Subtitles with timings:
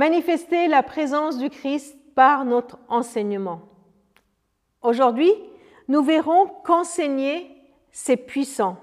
[0.00, 3.60] Manifester la présence du Christ par notre enseignement.
[4.80, 5.30] Aujourd'hui,
[5.88, 7.50] nous verrons qu'enseigner,
[7.90, 8.78] c'est puissant.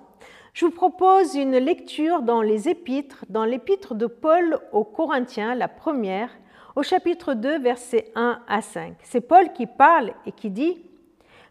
[0.53, 5.67] Je vous propose une lecture dans les épîtres, dans l'épître de Paul aux Corinthiens, la
[5.67, 6.29] première,
[6.75, 8.93] au chapitre 2, versets 1 à 5.
[9.01, 10.85] C'est Paul qui parle et qui dit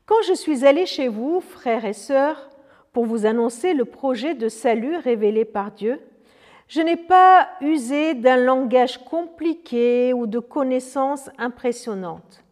[0.05, 2.51] Quand je suis allé chez vous, frères et sœurs,
[2.93, 6.01] pour vous annoncer le projet de salut révélé par Dieu,
[6.69, 12.45] je n'ai pas usé d'un langage compliqué ou de connaissances impressionnantes,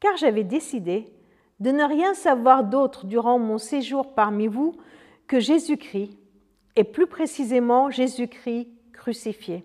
[0.00, 1.12] car j'avais décidé
[1.60, 4.74] de ne rien savoir d'autre durant mon séjour parmi vous
[5.26, 6.16] que Jésus-Christ,
[6.76, 9.64] et plus précisément Jésus-Christ crucifié.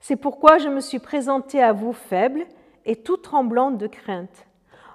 [0.00, 2.46] C'est pourquoi je me suis présenté à vous faible
[2.84, 4.46] et tout tremblante de crainte.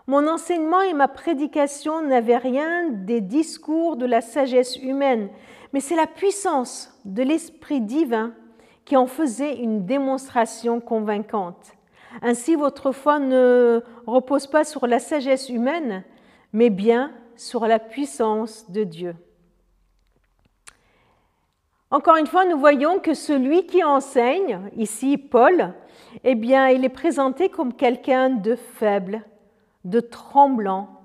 [0.09, 5.29] Mon enseignement et ma prédication n'avaient rien des discours de la sagesse humaine,
[5.71, 8.33] mais c'est la puissance de l'Esprit divin
[8.85, 11.73] qui en faisait une démonstration convaincante.
[12.23, 16.03] Ainsi, votre foi ne repose pas sur la sagesse humaine,
[16.53, 19.15] mais bien sur la puissance de Dieu.
[21.91, 25.71] Encore une fois, nous voyons que celui qui enseigne, ici Paul,
[26.23, 29.23] eh bien, il est présenté comme quelqu'un de faible,
[29.85, 31.01] de tremblant,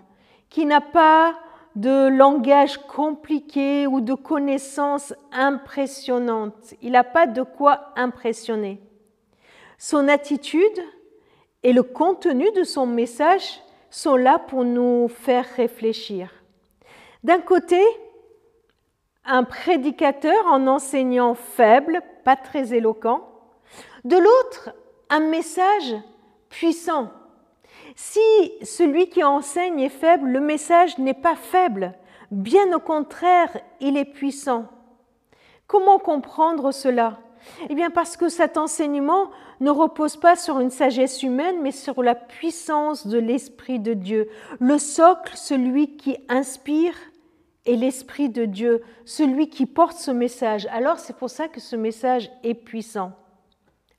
[0.51, 1.35] qui n'a pas
[1.77, 6.75] de langage compliqué ou de connaissances impressionnantes.
[6.83, 8.81] Il n'a pas de quoi impressionner.
[9.79, 10.81] Son attitude
[11.63, 16.31] et le contenu de son message sont là pour nous faire réfléchir.
[17.25, 17.81] D'un côté,
[19.25, 23.29] un prédicateur en enseignant faible, pas très éloquent.
[24.05, 24.71] De l'autre,
[25.11, 25.95] un message
[26.51, 27.11] puissant.
[27.97, 28.21] Si
[28.63, 31.95] celui qui enseigne est faible, le message n'est pas faible.
[32.31, 34.67] Bien au contraire, il est puissant.
[35.67, 37.19] Comment comprendre cela?
[37.69, 39.31] Eh bien parce que cet enseignement
[39.61, 44.29] ne repose pas sur une sagesse humaine, mais sur la puissance de l'Esprit de Dieu.
[44.61, 46.95] Le socle, celui qui inspire,
[47.67, 50.67] est l'Esprit de Dieu, celui qui porte ce message.
[50.73, 53.13] Alors c'est pour ça que ce message est puissant.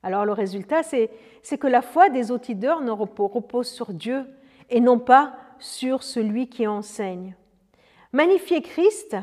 [0.05, 1.09] Alors le résultat, c'est,
[1.57, 4.23] que la foi des auditeurs ne repose sur Dieu
[4.69, 7.35] et non pas sur celui qui enseigne.
[8.13, 9.17] Magnifier Christ,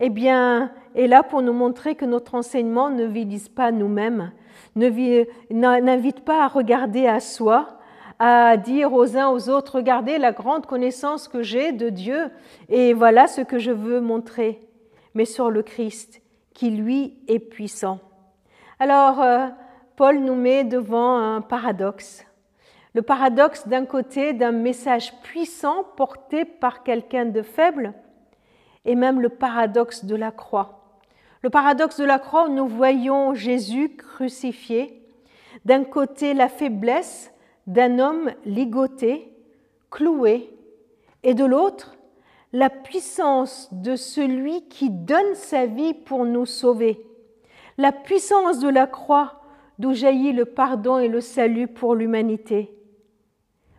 [0.00, 4.32] eh bien, est là pour nous montrer que notre enseignement ne vise pas nous-mêmes,
[4.74, 7.78] n'invite pas à regarder à soi,
[8.18, 12.32] à dire aux uns aux autres, regardez la grande connaissance que j'ai de Dieu
[12.68, 14.58] et voilà ce que je veux montrer,
[15.14, 16.22] mais sur le Christ
[16.54, 18.00] qui lui est puissant.
[18.80, 19.46] Alors, euh,
[19.98, 22.24] Paul nous met devant un paradoxe.
[22.94, 27.92] Le paradoxe d'un côté d'un message puissant porté par quelqu'un de faible
[28.84, 31.00] et même le paradoxe de la croix.
[31.42, 35.04] Le paradoxe de la croix où nous voyons Jésus crucifié.
[35.64, 37.32] D'un côté la faiblesse
[37.66, 39.36] d'un homme ligoté,
[39.90, 40.56] cloué,
[41.24, 41.96] et de l'autre,
[42.52, 47.04] la puissance de celui qui donne sa vie pour nous sauver,
[47.78, 49.37] la puissance de la croix
[49.78, 52.74] d'où jaillit le pardon et le salut pour l'humanité.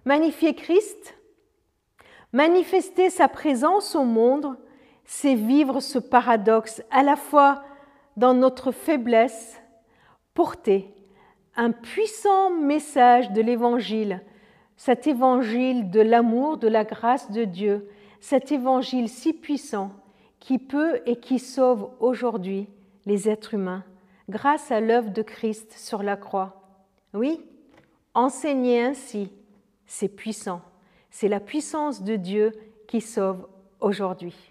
[0.06, 1.16] Magnifier Christ,
[2.32, 4.58] manifester sa présence au monde,
[5.06, 7.64] c'est vivre ce paradoxe à la fois
[8.16, 9.62] dans notre faiblesse,
[10.34, 10.94] porter
[11.56, 14.22] un puissant message de l'Évangile,
[14.78, 17.90] cet Évangile de l'amour, de la grâce de Dieu,
[18.22, 19.92] cet Évangile si puissant
[20.40, 22.70] qui peut et qui sauve aujourd'hui
[23.06, 23.84] les êtres humains
[24.30, 26.62] grâce à l'œuvre de Christ sur la croix.
[27.14, 27.44] Oui,
[28.14, 29.32] enseigner ainsi,
[29.86, 30.62] c'est puissant.
[31.10, 32.52] C'est la puissance de Dieu
[32.88, 33.48] qui sauve
[33.80, 34.49] aujourd'hui.